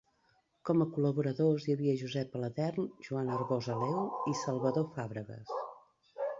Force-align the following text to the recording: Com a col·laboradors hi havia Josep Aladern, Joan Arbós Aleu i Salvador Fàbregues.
Com 0.69 0.79
a 0.85 0.87
col·laboradors 0.95 1.67
hi 1.67 1.75
havia 1.75 1.93
Josep 2.03 2.39
Aladern, 2.41 2.89
Joan 3.09 3.31
Arbós 3.37 3.71
Aleu 3.77 4.03
i 4.35 4.37
Salvador 4.43 4.91
Fàbregues. 4.99 5.57